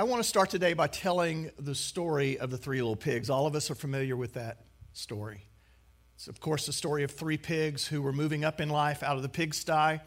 [0.00, 3.28] I want to start today by telling the story of the three little pigs.
[3.28, 4.64] All of us are familiar with that
[4.94, 5.44] story.
[6.14, 9.16] It's, of course, the story of three pigs who were moving up in life out
[9.16, 10.00] of the pigsty,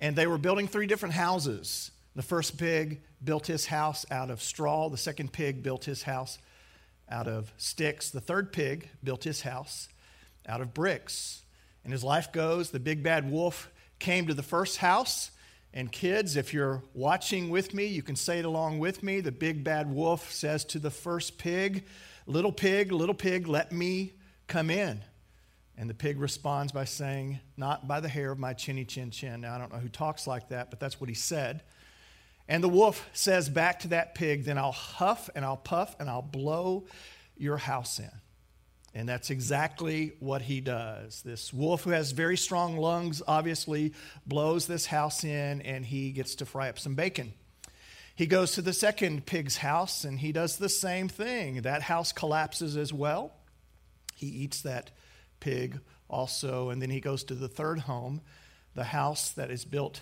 [0.00, 1.92] and they were building three different houses.
[2.14, 6.36] The first pig built his house out of straw, the second pig built his house
[7.08, 9.88] out of sticks, the third pig built his house
[10.46, 11.40] out of bricks.
[11.84, 15.30] And as life goes, the big bad wolf came to the first house
[15.76, 19.20] and kids, if you're watching with me, you can say it along with me.
[19.20, 21.84] The big bad wolf says to the first pig,
[22.26, 24.14] Little pig, little pig, let me
[24.46, 25.02] come in.
[25.76, 29.42] And the pig responds by saying, Not by the hair of my chinny chin chin.
[29.42, 31.62] Now, I don't know who talks like that, but that's what he said.
[32.48, 36.08] And the wolf says back to that pig, Then I'll huff and I'll puff and
[36.08, 36.86] I'll blow
[37.36, 38.10] your house in.
[38.96, 41.20] And that's exactly what he does.
[41.20, 43.92] This wolf, who has very strong lungs, obviously
[44.26, 47.34] blows this house in and he gets to fry up some bacon.
[48.14, 51.60] He goes to the second pig's house and he does the same thing.
[51.60, 53.34] That house collapses as well.
[54.14, 54.92] He eats that
[55.40, 56.70] pig also.
[56.70, 58.22] And then he goes to the third home,
[58.74, 60.00] the house that is built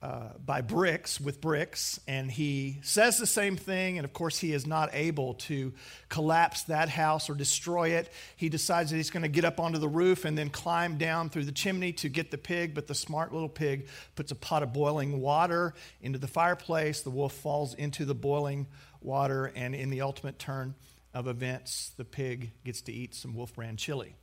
[0.00, 3.98] uh, by bricks with bricks, and he says the same thing.
[3.98, 5.72] And of course, he is not able to
[6.08, 8.12] collapse that house or destroy it.
[8.36, 11.30] He decides that he's going to get up onto the roof and then climb down
[11.30, 12.74] through the chimney to get the pig.
[12.74, 17.02] But the smart little pig puts a pot of boiling water into the fireplace.
[17.02, 18.68] The wolf falls into the boiling
[19.00, 20.76] water, and in the ultimate turn
[21.12, 24.14] of events, the pig gets to eat some wolf brand chili.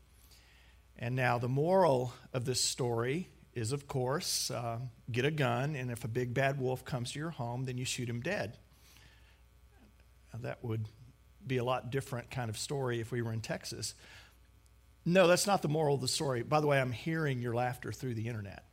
[0.98, 4.80] And now, the moral of this story is, of course, uh,
[5.12, 7.86] get a gun, and if a big bad wolf comes to your home, then you
[7.86, 8.58] shoot him dead.
[10.34, 10.90] Now, that would
[11.48, 13.96] be a lot different kind of story if we were in Texas.
[15.06, 16.44] No, that's not the moral of the story.
[16.44, 18.66] By the way, I'm hearing your laughter through the internet.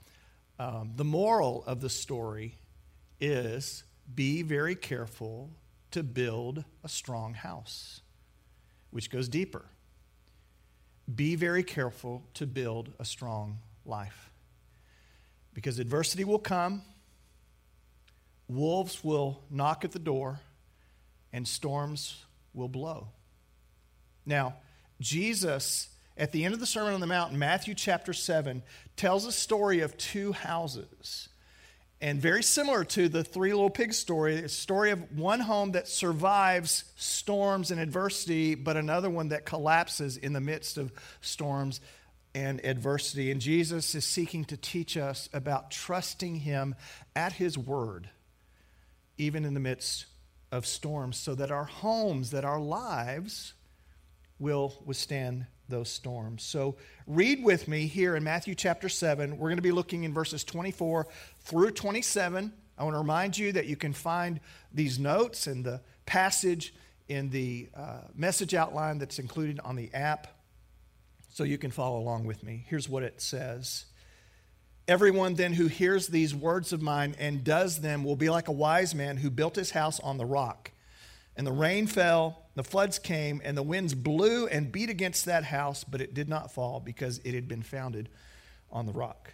[0.59, 2.59] Um, the moral of the story
[3.21, 5.51] is be very careful
[5.93, 8.01] to build a strong house,
[8.91, 9.67] which goes deeper.
[11.15, 14.32] Be very careful to build a strong life.
[15.63, 16.83] Because adversity will come,
[18.49, 20.41] wolves will knock at the door,
[21.33, 23.11] and storms will blow.
[24.27, 24.57] Now,
[25.01, 28.65] Jesus, at the end of the Sermon on the Mount, in Matthew chapter 7,
[28.97, 31.29] tells a story of two houses.
[32.01, 35.87] And very similar to the three little pigs story, a story of one home that
[35.87, 41.81] survives storms and adversity, but another one that collapses in the midst of storms
[42.35, 43.31] and adversity.
[43.31, 46.75] And Jesus is seeking to teach us about trusting Him
[47.15, 48.09] at His word,
[49.19, 50.07] even in the midst
[50.51, 53.55] of storms, so that our homes, that our lives
[54.39, 56.43] will withstand those storms.
[56.43, 56.77] So
[57.07, 59.39] read with me here in Matthew chapter 7.
[59.39, 61.07] We're going to be looking in verses 24
[61.41, 62.53] through 27.
[62.77, 64.41] I want to remind you that you can find
[64.73, 66.75] these notes and the passage
[67.09, 70.29] in the uh, message outline that's included on the app
[71.33, 72.65] so you can follow along with me.
[72.69, 73.87] Here's what it says
[74.89, 78.53] Everyone then who hears these words of mine and does them will be like a
[78.53, 80.73] wise man who built his house on the rock.
[81.37, 85.45] And the rain fell, the floods came, and the winds blew and beat against that
[85.45, 88.11] house, but it did not fall because it had been founded
[88.71, 89.33] on the rock.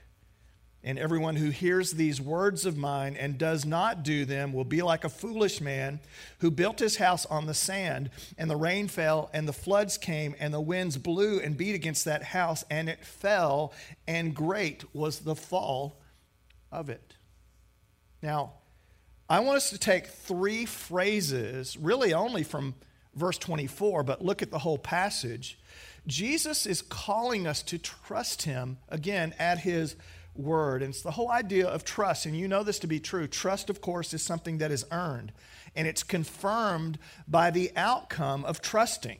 [0.84, 4.80] And everyone who hears these words of mine and does not do them will be
[4.80, 5.98] like a foolish man
[6.38, 10.36] who built his house on the sand, and the rain fell, and the floods came,
[10.38, 13.72] and the winds blew and beat against that house, and it fell,
[14.06, 16.00] and great was the fall
[16.70, 17.14] of it.
[18.22, 18.52] Now,
[19.28, 22.74] I want us to take three phrases, really only from
[23.14, 25.58] verse 24, but look at the whole passage.
[26.06, 29.96] Jesus is calling us to trust him again at his
[30.38, 30.82] word.
[30.82, 32.24] And it's the whole idea of trust.
[32.24, 33.26] And you know this to be true.
[33.26, 35.32] Trust, of course, is something that is earned,
[35.76, 39.18] and it's confirmed by the outcome of trusting.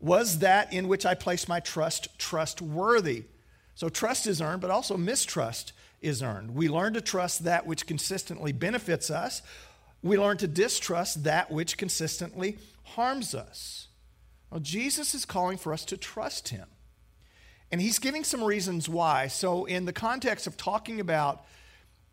[0.00, 3.24] Was that in which I place my trust trustworthy?
[3.74, 6.54] So trust is earned, but also mistrust is earned.
[6.54, 9.42] We learn to trust that which consistently benefits us.
[10.02, 13.88] We learn to distrust that which consistently harms us.
[14.50, 16.66] Well, Jesus is calling for us to trust him.
[17.70, 19.26] And he's giving some reasons why.
[19.26, 21.44] So, in the context of talking about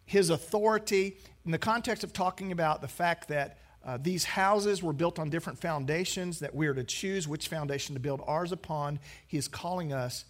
[0.06, 4.94] his authority, in the context of talking about the fact that uh, these houses were
[4.94, 9.00] built on different foundations, that we are to choose which foundation to build ours upon,
[9.28, 10.26] he is calling us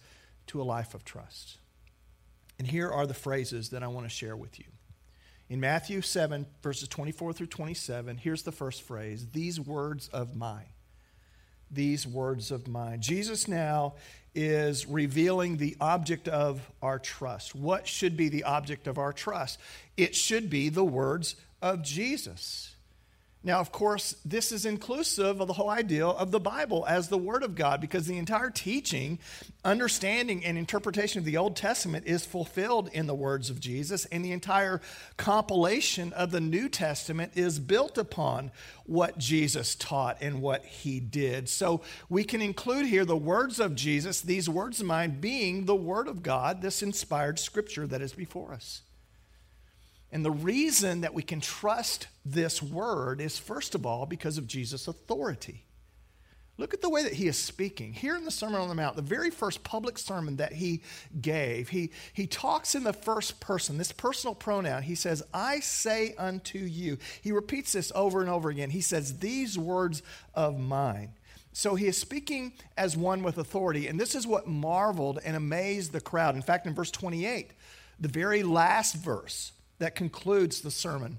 [0.48, 1.58] to a life of trust.
[2.58, 4.66] And here are the phrases that I want to share with you.
[5.48, 10.73] In Matthew 7, verses 24 through 27, here's the first phrase These words of mine
[11.74, 13.00] these words of mine.
[13.00, 13.94] Jesus now
[14.34, 17.54] is revealing the object of our trust.
[17.54, 19.58] What should be the object of our trust?
[19.96, 22.73] It should be the words of Jesus.
[23.46, 27.18] Now, of course, this is inclusive of the whole idea of the Bible as the
[27.18, 29.18] Word of God, because the entire teaching,
[29.62, 34.24] understanding, and interpretation of the Old Testament is fulfilled in the words of Jesus, and
[34.24, 34.80] the entire
[35.18, 38.50] compilation of the New Testament is built upon
[38.86, 41.50] what Jesus taught and what he did.
[41.50, 45.76] So we can include here the words of Jesus, these words of mine being the
[45.76, 48.80] Word of God, this inspired scripture that is before us.
[50.14, 54.46] And the reason that we can trust this word is, first of all, because of
[54.46, 55.64] Jesus' authority.
[56.56, 57.92] Look at the way that he is speaking.
[57.92, 60.82] Here in the Sermon on the Mount, the very first public sermon that he
[61.20, 64.84] gave, he, he talks in the first person, this personal pronoun.
[64.84, 66.96] He says, I say unto you.
[67.20, 68.70] He repeats this over and over again.
[68.70, 70.00] He says, These words
[70.32, 71.14] of mine.
[71.52, 73.88] So he is speaking as one with authority.
[73.88, 76.36] And this is what marveled and amazed the crowd.
[76.36, 77.50] In fact, in verse 28,
[77.98, 79.50] the very last verse,
[79.84, 81.18] that concludes the Sermon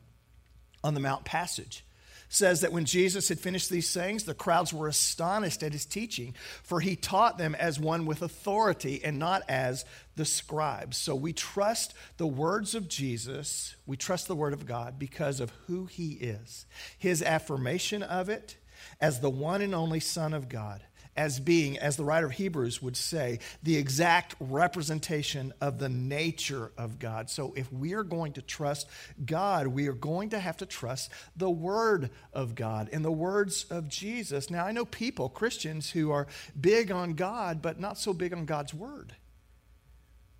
[0.84, 1.86] on the Mount passage.
[2.30, 6.34] Says that when Jesus had finished these sayings, the crowds were astonished at his teaching,
[6.64, 9.86] for he taught them as one with authority and not as
[10.16, 10.98] the scribes.
[10.98, 15.52] So we trust the words of Jesus, we trust the word of God because of
[15.68, 16.66] who he is,
[16.98, 18.58] his affirmation of it
[19.00, 20.82] as the one and only Son of God
[21.18, 26.72] as being, as the writer of Hebrews would say, the exact representation of the nature
[26.78, 27.30] of God.
[27.30, 28.88] So if we are going to trust
[29.26, 33.66] God, we are going to have to trust the Word of God and the words
[33.70, 34.50] of Jesus.
[34.50, 36.28] Now, I know people, Christians, who are
[36.60, 39.16] big on God, but not so big on God's Word.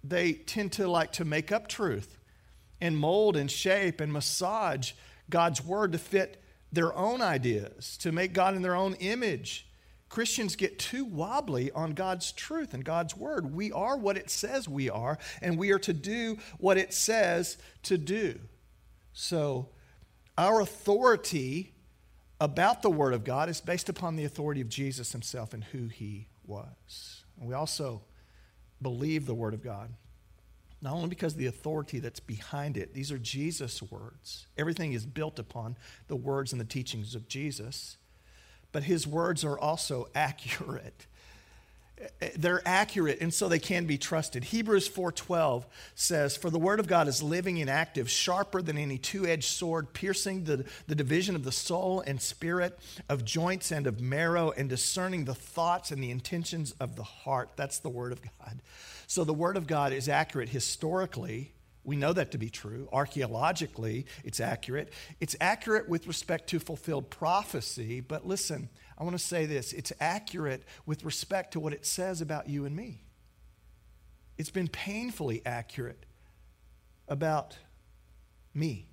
[0.04, 2.18] They tend to like to make up truth
[2.82, 4.92] and mold and shape and massage
[5.30, 9.65] God's Word to fit their own ideas, to make God in their own image.
[10.16, 13.54] Christians get too wobbly on God's truth and God's word.
[13.54, 17.58] We are what it says we are, and we are to do what it says
[17.84, 18.40] to do.
[19.12, 19.68] So,
[20.38, 21.74] our authority
[22.40, 25.90] about the word of God is based upon the authority of Jesus himself and who
[25.90, 27.26] he was.
[27.38, 28.02] And we also
[28.82, 29.90] believe the word of God.
[30.82, 34.48] Not only because of the authority that's behind it, these are Jesus' words.
[34.58, 35.76] Everything is built upon
[36.08, 37.98] the words and the teachings of Jesus
[38.76, 41.08] but his words are also accurate.
[42.36, 44.44] They're accurate and so they can be trusted.
[44.44, 45.64] Hebrews 4.12
[45.96, 49.94] says for the word of god is living and active sharper than any two-edged sword
[49.94, 52.78] piercing the, the division of the soul and spirit
[53.08, 57.52] of joints and of marrow and discerning the thoughts and the intentions of the heart.
[57.56, 58.60] That's the word of god.
[59.08, 61.54] So the word of god is accurate historically
[61.86, 62.90] we know that to be true.
[62.92, 64.92] Archaeologically, it's accurate.
[65.20, 69.94] It's accurate with respect to fulfilled prophecy, but listen, I want to say this it's
[70.00, 73.04] accurate with respect to what it says about you and me.
[74.38, 76.06] It's been painfully accurate
[77.08, 77.58] about
[78.54, 78.88] me.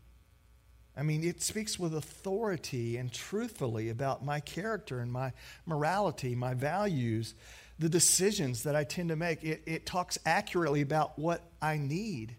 [0.97, 5.33] I mean, it speaks with authority and truthfully about my character and my
[5.65, 7.35] morality, my values,
[7.79, 9.43] the decisions that I tend to make.
[9.43, 12.37] It, it talks accurately about what I need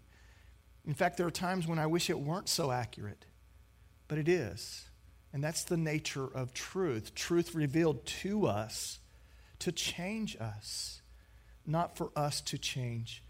[0.86, 3.26] in fact, there are times when I wish it weren't so accurate,
[4.08, 4.86] but it is.
[5.32, 7.16] And that's the nature of truth.
[7.16, 9.00] Truth revealed to us
[9.60, 11.02] to change us,
[11.66, 13.24] not for us to change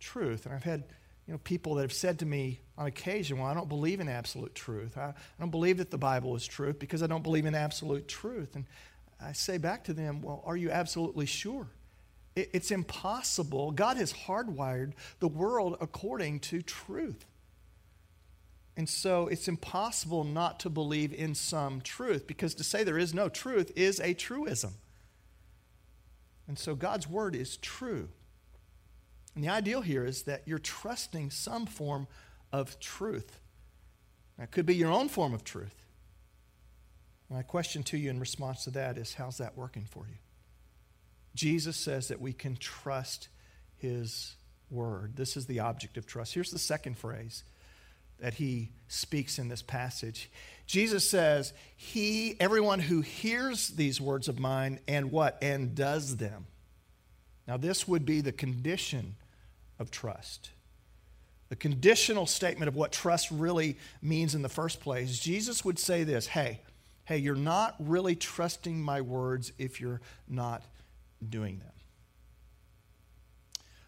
[0.00, 0.44] truth.
[0.44, 0.84] And I've had
[1.26, 4.08] you know, people that have said to me on occasion, Well, I don't believe in
[4.08, 4.98] absolute truth.
[4.98, 8.08] I, I don't believe that the Bible is truth because I don't believe in absolute
[8.08, 8.56] truth.
[8.56, 8.66] And
[9.20, 11.68] I say back to them, Well, are you absolutely sure?
[12.52, 13.72] It's impossible.
[13.72, 17.24] God has hardwired the world according to truth.
[18.76, 23.12] And so it's impossible not to believe in some truth because to say there is
[23.12, 24.74] no truth is a truism.
[26.46, 28.08] And so God's word is true.
[29.34, 32.06] And the ideal here is that you're trusting some form
[32.52, 33.40] of truth.
[34.38, 35.74] That could be your own form of truth.
[37.28, 40.16] My question to you in response to that is how's that working for you?
[41.34, 43.28] Jesus says that we can trust
[43.76, 44.34] his
[44.70, 45.16] word.
[45.16, 46.34] This is the object of trust.
[46.34, 47.44] Here's the second phrase
[48.18, 50.28] that he speaks in this passage.
[50.66, 56.46] Jesus says, "He everyone who hears these words of mine and what and does them."
[57.46, 59.16] Now this would be the condition
[59.78, 60.50] of trust.
[61.48, 65.18] The conditional statement of what trust really means in the first place.
[65.18, 66.60] Jesus would say this, "Hey,
[67.04, 70.62] hey, you're not really trusting my words if you're not
[71.26, 71.72] doing them.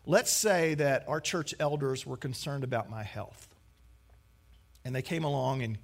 [0.07, 3.49] Let's say that our church elders were concerned about my health,
[4.85, 5.79] and they came along and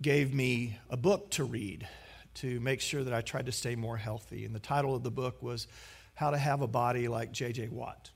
[0.00, 1.86] gave me a book to read
[2.34, 4.44] to make sure that I tried to stay more healthy.
[4.44, 5.66] And the title of the book was
[6.14, 7.68] How to Have a Body Like J.J.
[7.68, 8.10] Watt.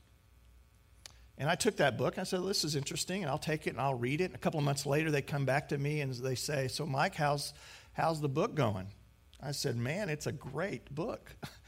[1.37, 3.79] And I took that book I said, This is interesting, and I'll take it and
[3.81, 4.25] I'll read it.
[4.25, 6.85] And a couple of months later, they come back to me and they say, So,
[6.85, 7.53] Mike, how's,
[7.93, 8.87] how's the book going?
[9.41, 11.35] I said, Man, it's a great book.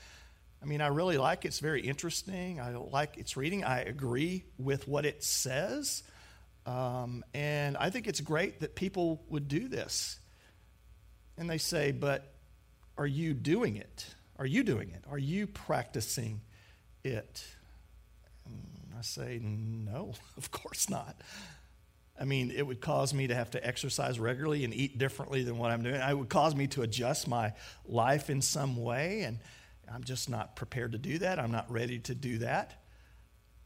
[0.63, 1.50] I mean, I really like it.
[1.50, 2.62] It's very interesting.
[2.62, 3.65] I like its reading.
[3.65, 6.03] I agree with what it says.
[6.65, 10.20] Um, and I think it's great that people would do this.
[11.38, 12.34] And they say, But
[12.98, 14.05] are you doing it?
[14.39, 15.03] Are you doing it?
[15.12, 16.39] Are you practicing
[17.03, 17.43] it?
[18.46, 21.17] And I say, No, of course not.
[22.17, 25.58] I mean, it would cause me to have to exercise regularly and eat differently than
[25.58, 25.96] what I'm doing.
[25.96, 27.53] It would cause me to adjust my
[27.86, 29.39] life in some way, and
[29.91, 31.39] I'm just not prepared to do that.
[31.39, 32.83] I'm not ready to do that.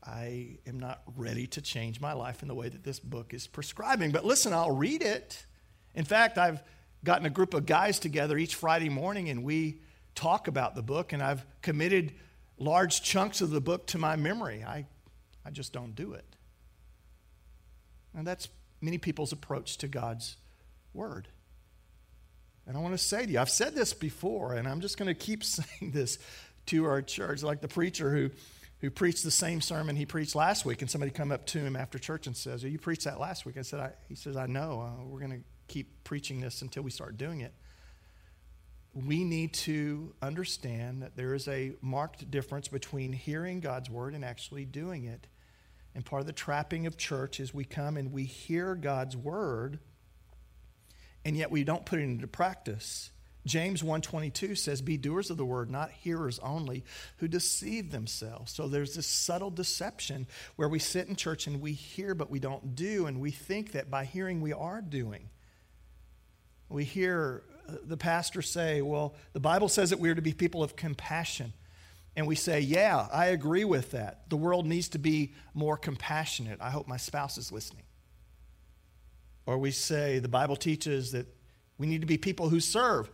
[0.04, 3.48] I am not ready to change my life in the way that this book is
[3.48, 4.12] prescribing.
[4.12, 5.46] But listen, I'll read it.
[5.96, 6.64] In fact, I've
[7.04, 9.82] gotten a group of guys together each Friday morning and we
[10.18, 12.14] talk about the book, and I've committed
[12.58, 14.64] large chunks of the book to my memory.
[14.64, 14.88] I,
[15.46, 16.26] I just don't do it.
[18.16, 18.50] And that's
[18.82, 20.38] many people's approach to God's
[20.94, 21.28] word.
[22.68, 25.08] And I want to say to you, I've said this before, and I'm just going
[25.08, 26.20] to keep saying this
[26.68, 28.30] to our church, like the preacher who,
[28.82, 31.78] who preached the same sermon he preached last week, and somebody come up to him
[31.78, 34.36] after church and says, oh, "You preached that last week." I said, I, "He says,
[34.36, 34.82] I know.
[34.82, 37.54] Uh, we're going to keep preaching this until we start doing it."
[38.94, 44.26] We need to understand that there is a marked difference between hearing God's word and
[44.26, 45.28] actually doing it.
[45.94, 49.80] And part of the trapping of church is we come and we hear God's word,
[51.28, 53.12] and yet we don't put it into practice.
[53.46, 56.86] James 1:22 says be doers of the word not hearers only
[57.18, 58.54] who deceive themselves.
[58.54, 62.40] So there's this subtle deception where we sit in church and we hear but we
[62.40, 65.30] don't do and we think that by hearing we are doing.
[66.70, 70.32] We hear uh, the pastor say, well, the Bible says that we are to be
[70.32, 71.52] people of compassion
[72.16, 74.30] and we say, Yeah, I agree with that.
[74.30, 76.62] The world needs to be more compassionate.
[76.62, 77.84] I hope my spouse is listening.
[79.48, 81.26] Or we say, The Bible teaches that
[81.80, 83.10] we need to be people who serve.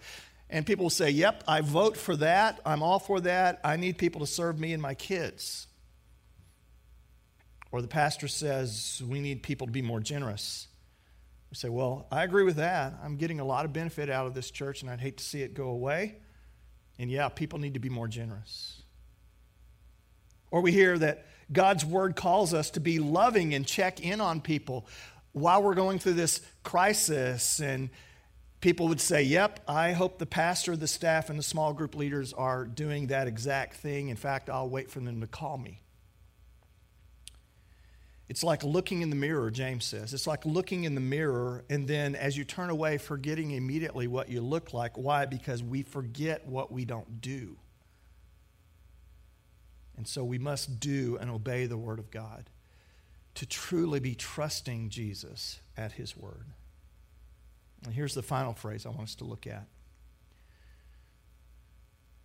[0.50, 2.60] And people will say, Yep, I vote for that.
[2.66, 3.62] I'm all for that.
[3.64, 5.68] I need people to serve me and my kids.
[7.72, 10.68] Or the pastor says, We need people to be more generous.
[11.50, 12.96] We say, Well, I agree with that.
[13.04, 15.44] I'm getting a lot of benefit out of this church, and I'd hate to see
[15.44, 16.18] it go away.
[17.00, 18.82] And yeah, people need to be more generous.
[20.52, 24.40] Or we hear that God's word calls us to be loving and check in on
[24.40, 24.88] people
[25.34, 27.60] while we're going through this crisis.
[27.60, 27.90] And
[28.62, 32.32] people would say, Yep, I hope the pastor, the staff, and the small group leaders
[32.34, 34.10] are doing that exact thing.
[34.10, 35.82] In fact, I'll wait for them to call me.
[38.30, 40.14] It's like looking in the mirror, James says.
[40.14, 44.30] It's like looking in the mirror, and then as you turn away, forgetting immediately what
[44.30, 44.98] you look like.
[44.98, 45.26] Why?
[45.26, 47.58] Because we forget what we don't do.
[49.98, 52.50] And so we must do and obey the Word of God
[53.36, 56.46] to truly be trusting Jesus at His Word.
[57.86, 59.68] And here's the final phrase I want us to look at.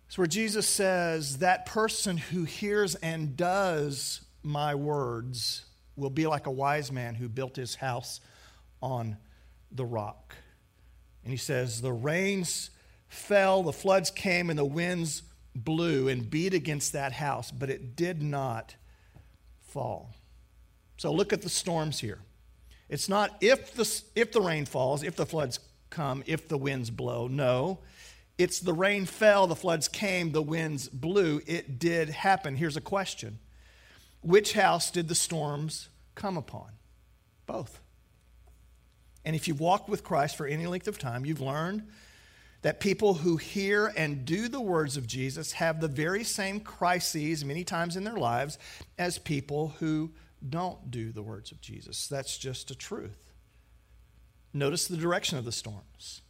[0.07, 6.47] It's where Jesus says, That person who hears and does my words will be like
[6.47, 8.21] a wise man who built his house
[8.81, 9.17] on
[9.71, 10.35] the rock.
[11.23, 12.71] And he says, The rains
[13.07, 15.23] fell, the floods came, and the winds
[15.55, 18.75] blew and beat against that house, but it did not
[19.61, 20.15] fall.
[20.99, 22.19] So look at the storms here.
[22.89, 26.89] It's not if the, if the rain falls, if the floods come, if the winds
[26.89, 27.29] blow.
[27.29, 27.79] No.
[28.37, 31.41] It's the rain fell, the floods came, the winds blew.
[31.47, 32.57] It did happen.
[32.57, 33.39] Here's a question
[34.19, 36.71] Which house did the storms come upon?
[37.45, 37.79] Both.
[39.23, 41.87] And if you've walked with Christ for any length of time, you've learned
[42.61, 47.45] that people who hear and do the words of Jesus have the very same crises
[47.45, 48.57] many times in their lives
[48.97, 50.11] as people who
[50.47, 52.07] don't do the words of Jesus.
[52.07, 53.33] That's just a truth.
[54.53, 56.21] Notice the direction of the storms.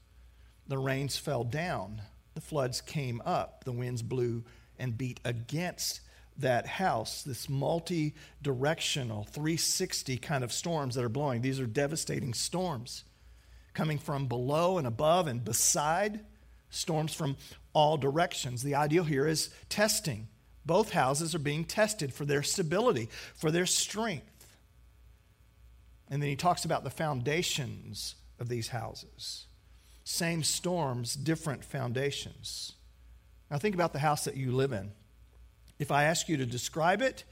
[0.67, 2.01] The rains fell down,
[2.35, 4.43] the floods came up, the winds blew
[4.77, 6.01] and beat against
[6.37, 7.23] that house.
[7.23, 11.41] This multi directional, 360 kind of storms that are blowing.
[11.41, 13.03] These are devastating storms
[13.73, 16.21] coming from below and above and beside,
[16.69, 17.37] storms from
[17.73, 18.61] all directions.
[18.61, 20.27] The ideal here is testing.
[20.69, 24.45] Both houses are being tested for their stability, for their strength.
[26.11, 29.47] And then he talks about the foundations of these houses.
[30.03, 32.73] Same storms, different foundations.
[33.49, 34.91] Now, think about the house that you live in.
[35.79, 37.23] If I ask you to describe it,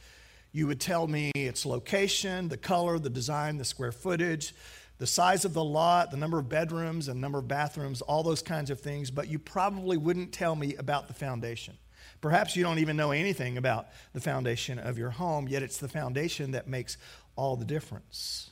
[0.52, 4.56] you would tell me its location, the color, the design, the square footage,
[4.98, 8.42] the size of the lot, the number of bedrooms and number of bathrooms, all those
[8.42, 11.78] kinds of things, but you probably wouldn't tell me about the foundation.
[12.22, 15.88] Perhaps you don't even know anything about the foundation of your home, yet it's the
[15.88, 16.98] foundation that makes
[17.36, 18.52] all the difference.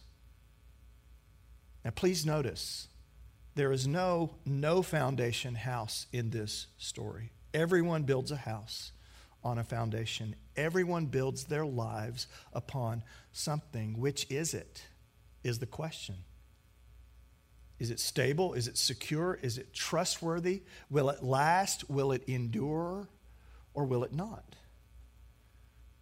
[1.84, 2.88] Now, please notice
[3.56, 7.32] There is no no foundation house in this story.
[7.54, 8.92] Everyone builds a house
[9.44, 10.36] on a foundation.
[10.58, 13.98] Everyone builds their lives upon something.
[14.00, 14.84] Which is it?
[15.44, 16.16] Is the question.
[17.80, 18.54] Is it stable?
[18.54, 19.40] Is it secure?
[19.42, 20.64] Is it trustworthy?
[20.90, 21.90] Will it last?
[21.90, 23.08] Will it endure?
[23.76, 24.56] Or will it not?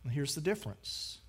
[0.03, 1.19] And here's the difference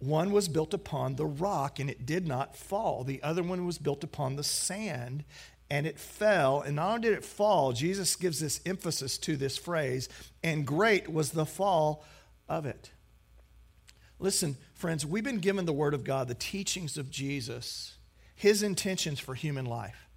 [0.00, 3.78] one was built upon the rock and it did not fall, the other one was
[3.78, 5.24] built upon the sand
[5.70, 6.60] and it fell.
[6.60, 10.08] And not only did it fall, Jesus gives this emphasis to this phrase,
[10.42, 12.04] and great was the fall
[12.46, 12.90] of it.
[14.18, 17.94] Listen, friends, we've been given the Word of God, the teachings of Jesus,
[18.34, 20.10] His intentions for human life.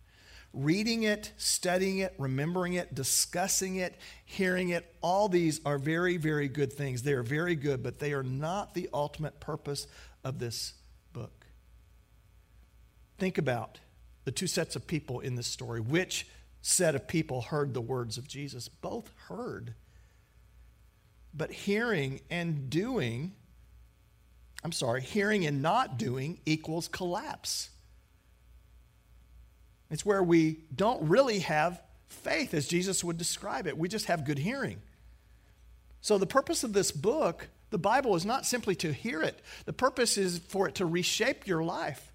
[0.55, 3.93] Reading it, studying it, remembering it, discussing it,
[4.23, 7.03] hearing it, all these are very, very good things.
[7.03, 9.85] They are very good, but they are not the ultimate purpose
[10.23, 10.73] of this
[11.11, 11.45] book.
[13.17, 13.79] Think about
[14.23, 15.81] the two sets of people in this story.
[15.81, 16.25] Which
[16.61, 18.69] set of people heard the words of Jesus?
[18.69, 19.73] Both heard.
[21.33, 23.33] But hearing and doing,
[24.63, 27.71] I'm sorry, hearing and not doing equals collapse.
[29.89, 33.77] It's where we don't really have faith as Jesus would describe it.
[33.77, 34.81] We just have good hearing.
[36.01, 39.73] So, the purpose of this book, the Bible, is not simply to hear it, the
[39.73, 42.11] purpose is for it to reshape your life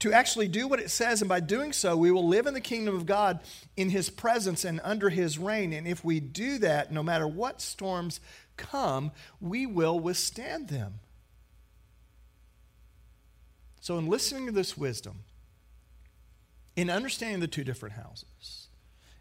[0.00, 1.20] to actually do what it says.
[1.22, 3.40] And by doing so, we will live in the kingdom of God
[3.76, 5.72] in his presence and under his reign.
[5.72, 8.20] And if we do that, no matter what storms
[8.56, 11.00] come, we will withstand them.
[13.80, 15.20] So, in listening to this wisdom,
[16.78, 18.68] in understanding the two different houses,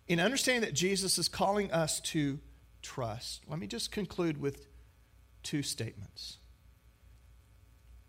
[0.08, 2.38] in understanding that Jesus is calling us to
[2.84, 4.68] trust, let me just conclude with
[5.42, 6.38] two statements.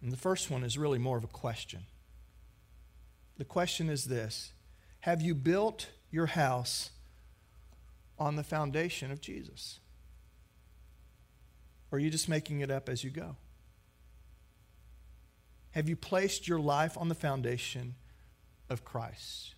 [0.03, 1.87] And the first one is really more of a question.
[3.39, 4.53] The question is this
[5.01, 6.91] Have you built your house
[8.19, 9.81] on the foundation of Jesus?
[11.91, 13.37] Or are you just making it up as you go?
[15.71, 17.95] Have you placed your life on the foundation
[18.71, 19.55] of Christ?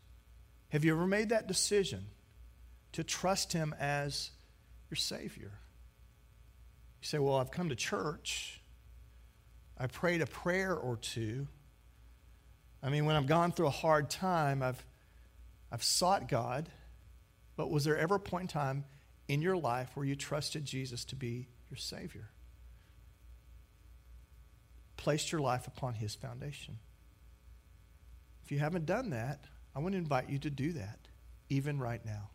[0.70, 2.06] Have you ever made that decision
[2.92, 4.30] to trust Him as
[4.90, 5.52] your Savior?
[7.00, 8.60] You say, Well, I've come to church,
[9.78, 11.46] I prayed a prayer or two.
[12.82, 14.82] I mean, when I've gone through a hard time, I've,
[15.70, 16.70] I've sought God,
[17.56, 18.84] but was there ever a point in time
[19.28, 22.30] in your life where you trusted Jesus to be your Savior?
[24.96, 26.78] Placed your life upon His foundation.
[28.50, 29.44] If you haven't done that,
[29.76, 30.98] I want to invite you to do that,
[31.50, 32.30] even right now.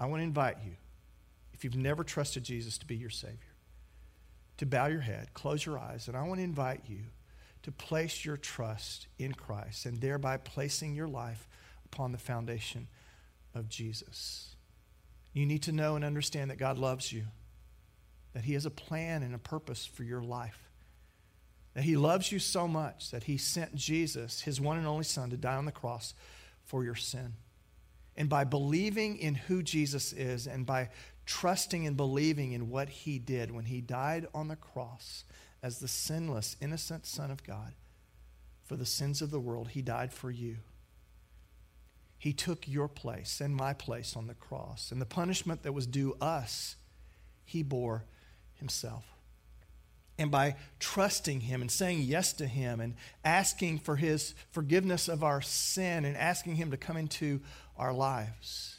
[0.00, 0.72] I want to invite you,
[1.52, 3.54] if you've never trusted Jesus to be your Savior,
[4.56, 7.02] to bow your head, close your eyes, and I want to invite you
[7.62, 11.46] to place your trust in Christ and thereby placing your life
[11.84, 12.88] upon the foundation
[13.54, 14.56] of Jesus.
[15.32, 17.26] You need to know and understand that God loves you,
[18.32, 20.63] that He has a plan and a purpose for your life,
[21.74, 25.30] that He loves you so much that He sent Jesus, His one and only Son,
[25.30, 26.14] to die on the cross
[26.64, 27.34] for your sin.
[28.16, 30.90] And by believing in who Jesus is and by
[31.26, 35.24] trusting and believing in what He did when He died on the cross,
[35.62, 37.72] as the sinless, innocent Son of God
[38.64, 39.68] for the sins of the world.
[39.68, 40.58] He died for you.
[42.18, 44.92] He took your place and my place on the cross.
[44.92, 46.76] And the punishment that was due us,
[47.44, 48.04] He bore
[48.54, 49.04] Himself.
[50.18, 55.24] And by trusting Him and saying yes to Him and asking for His forgiveness of
[55.24, 57.40] our sin and asking Him to come into
[57.76, 58.78] our lives,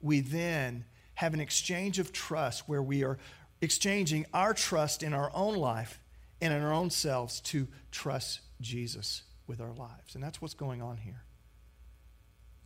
[0.00, 3.18] we then have an exchange of trust where we are
[3.60, 6.00] exchanging our trust in our own life
[6.40, 10.14] and in our own selves to trust Jesus with our lives.
[10.14, 11.22] And that's what's going on here.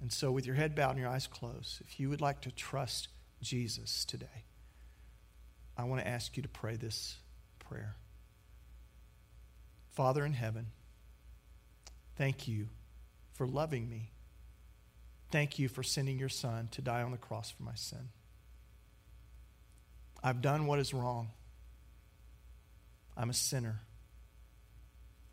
[0.01, 2.51] And so, with your head bowed and your eyes closed, if you would like to
[2.51, 3.09] trust
[3.43, 4.45] Jesus today,
[5.77, 7.17] I want to ask you to pray this
[7.59, 7.97] prayer.
[9.99, 10.69] Father in heaven,
[12.15, 12.69] thank you
[13.33, 14.13] for loving me.
[15.33, 18.11] Thank you for sending your son to die on the cross for my sin.
[20.23, 21.31] I've done what is wrong.
[23.17, 23.81] I'm a sinner.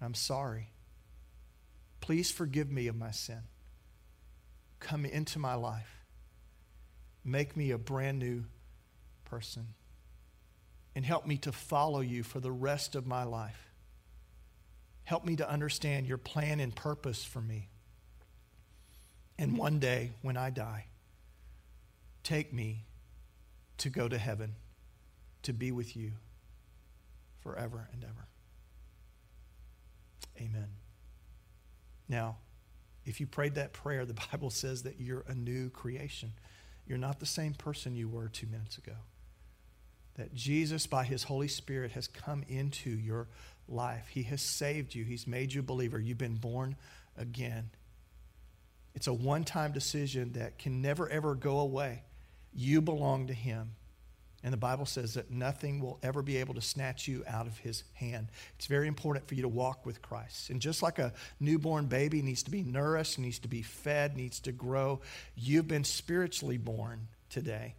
[0.01, 0.71] I'm sorry.
[2.01, 3.43] Please forgive me of my sin.
[4.79, 6.07] Come into my life.
[7.23, 8.45] Make me a brand new
[9.25, 9.67] person.
[10.95, 13.64] And help me to follow you for the rest of my life.
[15.05, 17.69] Help me to understand your plan and purpose for me.
[19.37, 20.85] And one day, when I die,
[22.23, 22.85] take me
[23.77, 24.55] to go to heaven
[25.43, 26.11] to be with you
[27.41, 28.27] forever and ever.
[30.39, 30.69] Amen.
[32.07, 32.37] Now,
[33.05, 36.33] If you prayed that prayer, the Bible says that you're a new creation.
[36.87, 38.95] You're not the same person you were two minutes ago.
[40.15, 43.27] That Jesus, by his Holy Spirit, has come into your
[43.67, 44.07] life.
[44.09, 45.99] He has saved you, he's made you a believer.
[45.99, 46.75] You've been born
[47.17, 47.69] again.
[48.93, 52.03] It's a one time decision that can never, ever go away.
[52.53, 53.71] You belong to him.
[54.45, 57.57] And the Bible says that nothing will ever be able to snatch you out of
[57.57, 58.27] his hand.
[58.57, 60.51] It's very important for you to walk with Christ.
[60.51, 64.39] And just like a newborn baby needs to be nourished, needs to be fed, needs
[64.41, 65.01] to grow,
[65.35, 67.73] you've been spiritually born today.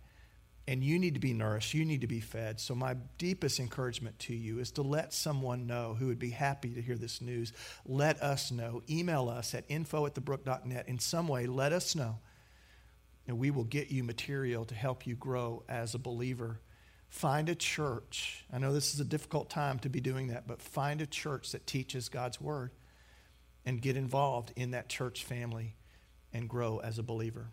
[0.68, 2.58] And you need to be nourished, you need to be fed.
[2.58, 6.70] So, my deepest encouragement to you is to let someone know who would be happy
[6.70, 7.52] to hear this news.
[7.84, 8.82] Let us know.
[8.90, 10.88] Email us at info at thebrook.net.
[10.88, 12.18] In some way, let us know
[13.26, 16.60] and we will get you material to help you grow as a believer.
[17.08, 18.44] Find a church.
[18.52, 21.52] I know this is a difficult time to be doing that, but find a church
[21.52, 22.72] that teaches God's word
[23.64, 25.76] and get involved in that church family
[26.32, 27.50] and grow as a believer.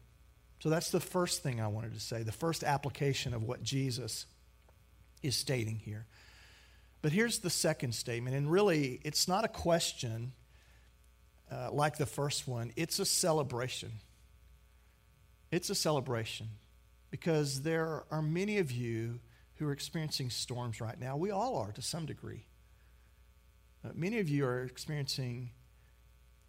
[0.63, 4.27] So that's the first thing I wanted to say, the first application of what Jesus
[5.21, 6.05] is stating here.
[7.01, 10.31] But here's the second statement, and really, it's not a question
[11.51, 13.91] uh, like the first one, it's a celebration.
[15.51, 16.47] It's a celebration
[17.11, 19.19] because there are many of you
[19.55, 21.17] who are experiencing storms right now.
[21.17, 22.45] We all are to some degree.
[23.83, 25.49] Uh, many of you are experiencing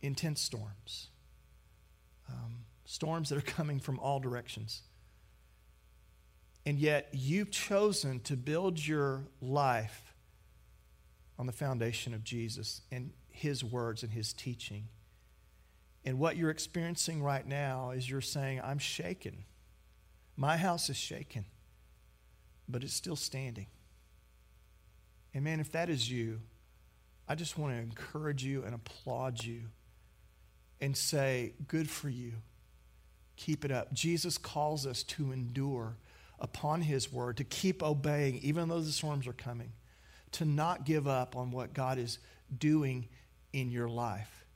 [0.03, 1.09] intense storms,
[2.31, 4.83] um, storms that are coming from all directions.
[6.67, 10.15] And yet, you've chosen to build your life
[11.39, 14.89] on the foundation of Jesus and His words and His teaching.
[16.05, 19.45] And what you're experiencing right now is you're saying, I'm shaken.
[20.37, 21.45] My house is shaken,
[22.69, 23.67] but it's still standing.
[25.33, 26.41] And man, if that is you,
[27.29, 29.63] I just want to encourage you and applaud you
[30.81, 32.33] and say, Good for you.
[33.37, 33.93] Keep it up.
[33.93, 35.97] Jesus calls us to endure
[36.39, 39.73] upon his word, to keep obeying, even though the storms are coming,
[40.33, 42.19] to not give up on what God is
[42.57, 43.09] doing
[43.53, 44.47] in your life.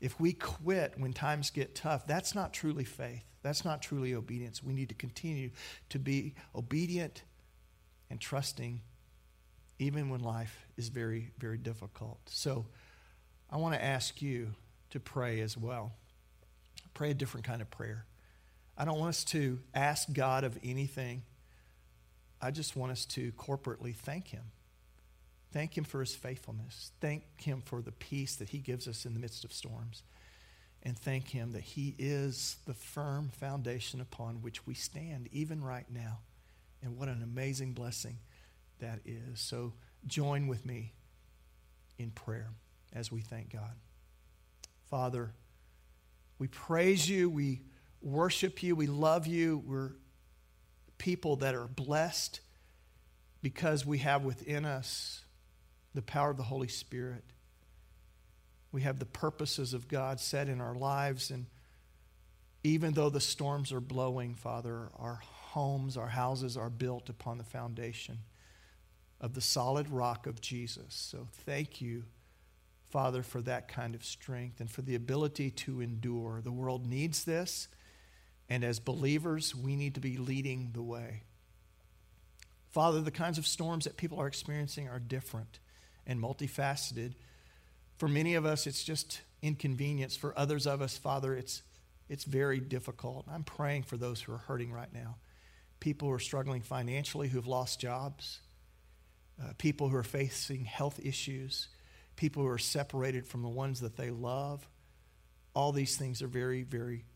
[0.00, 3.24] If we quit when times get tough, that's not truly faith.
[3.42, 4.62] That's not truly obedience.
[4.62, 5.50] We need to continue
[5.90, 7.22] to be obedient
[8.10, 8.80] and trusting
[9.78, 12.20] even when life is very, very difficult.
[12.26, 12.66] So
[13.50, 14.54] I want to ask you
[14.90, 15.92] to pray as well.
[16.94, 18.04] Pray a different kind of prayer.
[18.76, 21.22] I don't want us to ask God of anything.
[22.40, 24.44] I just want us to corporately thank Him.
[25.52, 26.92] Thank Him for His faithfulness.
[27.00, 30.02] Thank Him for the peace that He gives us in the midst of storms.
[30.82, 35.86] And thank Him that He is the firm foundation upon which we stand, even right
[35.92, 36.20] now.
[36.82, 38.16] And what an amazing blessing
[38.78, 39.40] that is.
[39.40, 39.74] So
[40.06, 40.94] join with me
[41.98, 42.48] in prayer
[42.94, 43.74] as we thank God.
[44.88, 45.32] Father,
[46.40, 47.60] we praise you, we
[48.00, 49.62] worship you, we love you.
[49.66, 49.90] We're
[50.96, 52.40] people that are blessed
[53.42, 55.22] because we have within us
[55.94, 57.24] the power of the Holy Spirit.
[58.72, 61.30] We have the purposes of God set in our lives.
[61.30, 61.44] And
[62.64, 67.44] even though the storms are blowing, Father, our homes, our houses are built upon the
[67.44, 68.18] foundation
[69.20, 70.94] of the solid rock of Jesus.
[70.94, 72.04] So thank you,
[72.90, 76.40] Father, for that kind of strength and for the ability to endure.
[76.42, 77.68] The world needs this.
[78.48, 81.22] And as believers, we need to be leading the way.
[82.70, 85.60] Father, the kinds of storms that people are experiencing are different
[86.06, 87.14] and multifaceted.
[87.96, 90.16] For many of us, it's just inconvenience.
[90.16, 91.62] For others of us, Father, it's,
[92.08, 93.26] it's very difficult.
[93.30, 95.16] I'm praying for those who are hurting right now.
[95.78, 98.40] People who are struggling financially, who've lost jobs,
[99.40, 101.68] uh, people who are facing health issues,
[102.20, 104.68] people who are separated from the ones that they love.
[105.54, 107.06] All these things are very, very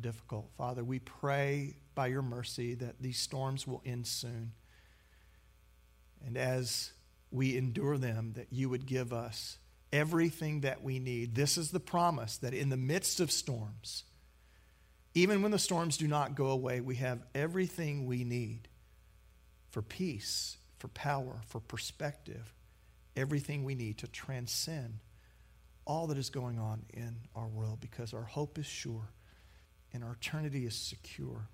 [0.00, 0.48] difficult.
[0.56, 4.52] Father, we pray by your mercy that these storms will end soon.
[6.24, 6.92] And as
[7.30, 9.58] we endure them, that you would give us
[9.92, 11.34] everything that we need.
[11.34, 14.04] This is the promise that in the midst of storms,
[15.14, 18.68] even when the storms do not go away, we have everything we need
[19.68, 22.54] for peace, for power, for perspective,
[23.16, 25.00] everything we need to transcend
[25.86, 29.10] all that is going on in our world because our hope is sure
[29.92, 31.48] and our eternity is secure.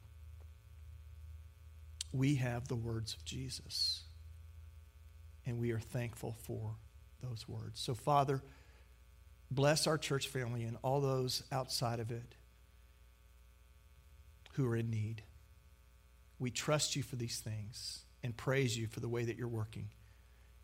[2.13, 4.03] We have the words of Jesus
[5.47, 6.77] and we are thankful for
[7.23, 7.81] those words.
[7.81, 8.43] So, Father,
[9.51, 12.35] bless our church family and all those outside of it
[14.55, 15.23] who are in need.
[16.39, 19.89] We trust you for these things and praise you for the way that you're working.